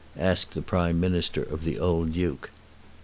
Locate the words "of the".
1.43-1.77